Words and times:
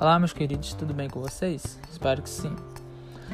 Olá, 0.00 0.18
meus 0.18 0.32
queridos, 0.32 0.72
tudo 0.72 0.94
bem 0.94 1.10
com 1.10 1.20
vocês? 1.20 1.78
Espero 1.92 2.22
que 2.22 2.30
sim. 2.30 2.56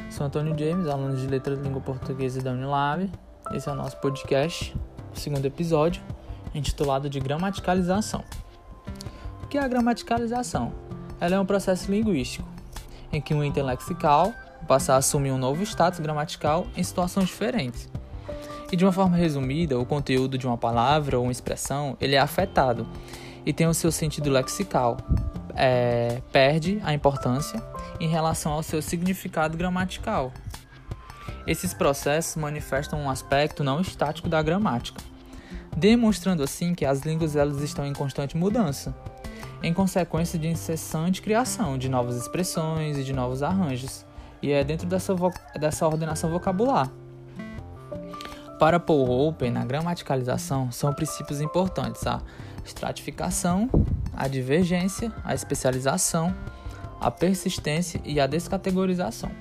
Sou 0.09 0.27
Antônio 0.27 0.53
James, 0.59 0.85
aluno 0.89 1.15
de 1.15 1.25
Letra 1.25 1.55
de 1.55 1.61
Língua 1.61 1.79
Portuguesa 1.79 2.41
da 2.41 2.51
Unilab. 2.51 3.09
Esse 3.53 3.69
é 3.69 3.71
o 3.71 3.75
nosso 3.75 3.95
podcast, 4.01 4.75
o 5.15 5.17
segundo 5.17 5.45
episódio, 5.45 6.03
intitulado 6.53 7.09
de 7.09 7.21
Gramaticalização. 7.21 8.21
O 9.41 9.47
que 9.47 9.57
é 9.57 9.63
a 9.63 9.67
gramaticalização? 9.69 10.73
Ela 11.21 11.35
é 11.35 11.39
um 11.39 11.45
processo 11.45 11.89
linguístico 11.89 12.45
em 13.13 13.21
que 13.21 13.33
um 13.33 13.41
ente 13.41 13.61
lexical 13.61 14.33
passa 14.67 14.95
a 14.95 14.97
assumir 14.97 15.31
um 15.31 15.37
novo 15.37 15.63
status 15.63 16.01
gramatical 16.01 16.67
em 16.75 16.83
situações 16.83 17.27
diferentes. 17.27 17.89
E 18.69 18.75
de 18.75 18.83
uma 18.83 18.91
forma 18.91 19.15
resumida, 19.15 19.79
o 19.79 19.85
conteúdo 19.85 20.37
de 20.37 20.45
uma 20.45 20.57
palavra 20.57 21.17
ou 21.17 21.23
uma 21.23 21.31
expressão 21.31 21.95
ele 22.01 22.15
é 22.15 22.19
afetado 22.19 22.85
e 23.45 23.53
tem 23.53 23.67
o 23.67 23.73
seu 23.73 23.89
sentido 23.89 24.29
lexical, 24.29 24.97
é, 25.57 26.21
perde 26.31 26.79
a 26.83 26.93
importância 26.93 27.61
em 27.99 28.07
relação 28.07 28.53
ao 28.53 28.61
seu 28.61 28.81
significado 28.81 29.57
gramatical. 29.57 30.31
Esses 31.47 31.73
processos 31.73 32.35
manifestam 32.35 32.99
um 33.01 33.09
aspecto 33.09 33.63
não 33.63 33.81
estático 33.81 34.29
da 34.29 34.41
gramática, 34.41 35.01
demonstrando 35.75 36.43
assim 36.43 36.75
que 36.75 36.85
as 36.85 37.01
línguas 37.01 37.35
elas 37.35 37.61
estão 37.61 37.85
em 37.85 37.93
constante 37.93 38.37
mudança, 38.37 38.95
em 39.63 39.73
consequência 39.73 40.37
de 40.37 40.47
incessante 40.47 41.21
criação 41.21 41.77
de 41.77 41.89
novas 41.89 42.15
expressões 42.15 42.97
e 42.97 43.03
de 43.03 43.13
novos 43.13 43.41
arranjos, 43.41 44.05
e 44.41 44.51
é 44.51 44.63
dentro 44.63 44.85
dessa, 44.87 45.15
dessa 45.59 45.87
ordenação 45.87 46.29
vocabular. 46.29 46.91
Para 48.59 48.79
Paul 48.79 49.27
Open, 49.27 49.51
na 49.51 49.63
gramaticalização, 49.63 50.71
são 50.71 50.93
princípios 50.93 51.41
importantes 51.41 52.05
a 52.05 52.21
estratificação, 52.65 53.69
a 54.17 54.27
divergência, 54.27 55.13
a 55.23 55.35
especialização, 55.35 56.35
a 56.99 57.11
persistência 57.11 58.01
e 58.03 58.19
a 58.19 58.25
descategorização. 58.25 59.31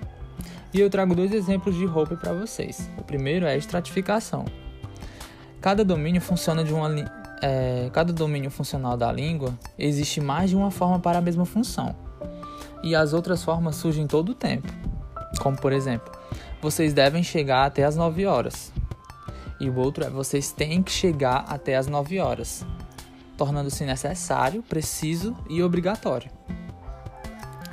E 0.73 0.81
eu 0.81 0.91
trago 0.91 1.15
dois 1.15 1.33
exemplos 1.33 1.75
de 1.75 1.87
Hope 1.87 2.17
para 2.17 2.35
vocês. 2.35 2.91
O 2.99 3.03
primeiro 3.03 3.47
é 3.47 3.53
a 3.53 3.57
estratificação. 3.57 4.45
Cada 5.61 5.83
domínio 5.83 6.21
funciona 6.21 6.63
de 6.63 6.75
uma 6.75 6.95
é, 7.43 7.91
cada 7.93 8.13
domínio 8.13 8.51
funcional 8.51 8.97
da 8.97 9.13
língua 9.13 9.59
existe 9.79 10.21
mais 10.21 10.51
de 10.51 10.57
uma 10.57 10.71
forma 10.71 10.99
para 10.99 11.19
a 11.19 11.23
mesma 11.23 11.47
função. 11.47 11.97
E 12.83 12.95
as 12.95 13.15
outras 13.15 13.43
formas 13.43 13.77
surgem 13.77 14.07
todo 14.07 14.31
o 14.31 14.35
tempo. 14.35 14.71
Como 15.41 15.57
por 15.57 15.73
exemplo, 15.73 16.13
vocês 16.61 16.93
devem 16.93 17.23
chegar 17.23 17.65
até 17.65 17.85
as 17.85 17.97
9 17.97 18.27
horas. 18.27 18.73
E 19.59 19.71
o 19.71 19.77
outro 19.79 20.05
é 20.05 20.11
vocês 20.11 20.53
têm 20.53 20.83
que 20.83 20.93
chegar 20.93 21.47
até 21.49 21.77
as 21.77 21.87
9 21.87 22.21
horas 22.21 22.65
tornando-se 23.37 23.85
necessário, 23.85 24.63
preciso 24.63 25.37
e 25.49 25.63
obrigatório. 25.63 26.31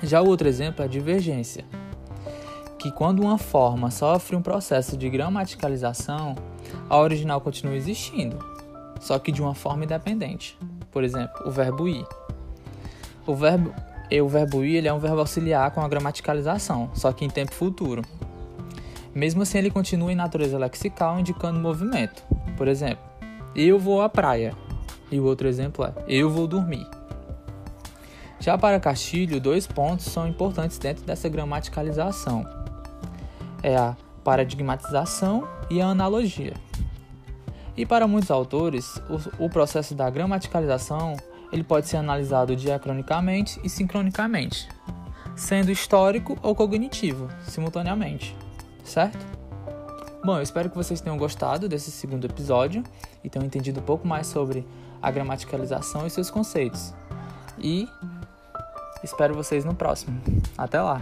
Já 0.01 0.21
o 0.21 0.27
outro 0.27 0.47
exemplo 0.47 0.81
é 0.81 0.85
a 0.85 0.89
divergência, 0.89 1.63
que 2.77 2.91
quando 2.91 3.21
uma 3.21 3.37
forma 3.37 3.89
sofre 3.89 4.35
um 4.35 4.41
processo 4.41 4.97
de 4.97 5.09
gramaticalização, 5.09 6.35
a 6.89 6.97
original 6.97 7.39
continua 7.39 7.75
existindo, 7.75 8.37
só 8.99 9.17
que 9.17 9.31
de 9.31 9.41
uma 9.41 9.55
forma 9.55 9.85
independente. 9.85 10.57
Por 10.91 11.03
exemplo, 11.03 11.47
o 11.47 11.51
verbo 11.51 11.87
ir. 11.87 12.05
O 13.25 13.33
verbo, 13.33 13.73
o 14.11 14.27
verbo 14.27 14.63
ir 14.65 14.75
ele 14.75 14.87
é 14.87 14.93
um 14.93 14.99
verbo 14.99 15.19
auxiliar 15.19 15.71
com 15.71 15.81
a 15.81 15.87
gramaticalização, 15.87 16.89
só 16.93 17.13
que 17.13 17.23
em 17.23 17.29
tempo 17.29 17.53
futuro. 17.53 18.01
Mesmo 19.15 19.43
assim, 19.43 19.59
ele 19.59 19.71
continua 19.71 20.11
em 20.11 20.15
natureza 20.15 20.57
lexical, 20.57 21.19
indicando 21.19 21.59
movimento. 21.59 22.23
Por 22.57 22.67
exemplo, 22.67 23.03
eu 23.55 23.79
vou 23.79 24.01
à 24.01 24.09
praia. 24.09 24.53
E 25.13 25.19
o 25.19 25.25
outro 25.25 25.47
exemplo 25.47 25.85
é: 25.85 25.93
eu 26.07 26.27
vou 26.27 26.47
dormir. 26.47 26.87
Já 28.39 28.57
para 28.57 28.79
Castilho, 28.79 29.39
dois 29.39 29.67
pontos 29.67 30.07
são 30.07 30.27
importantes 30.27 30.79
dentro 30.79 31.05
dessa 31.05 31.29
gramaticalização: 31.29 32.43
é 33.61 33.77
a 33.77 33.95
paradigmatização 34.23 35.47
e 35.69 35.79
a 35.79 35.85
analogia. 35.85 36.55
E 37.77 37.85
para 37.85 38.07
muitos 38.07 38.31
autores, 38.31 38.99
o, 39.39 39.45
o 39.45 39.49
processo 39.51 39.93
da 39.93 40.09
gramaticalização 40.09 41.15
ele 41.51 41.63
pode 41.63 41.87
ser 41.87 41.97
analisado 41.97 42.55
diacronicamente 42.55 43.59
e 43.63 43.69
sincronicamente, 43.69 44.67
sendo 45.35 45.71
histórico 45.71 46.39
ou 46.41 46.55
cognitivo, 46.55 47.29
simultaneamente, 47.47 48.35
certo? 48.83 49.23
Bom, 50.25 50.37
eu 50.37 50.41
espero 50.41 50.69
que 50.69 50.75
vocês 50.75 51.01
tenham 51.01 51.17
gostado 51.17 51.69
desse 51.69 51.91
segundo 51.91 52.25
episódio 52.25 52.83
e 53.23 53.29
tenham 53.29 53.45
entendido 53.45 53.79
um 53.79 53.83
pouco 53.83 54.07
mais 54.07 54.25
sobre 54.25 54.65
a 55.03 55.11
gramaticalização 55.11 56.07
e 56.07 56.09
seus 56.09 56.31
conceitos. 56.31 56.93
E 57.59 57.89
espero 59.03 59.35
vocês 59.35 59.65
no 59.65 59.75
próximo. 59.75 60.19
Até 60.57 60.81
lá! 60.81 61.01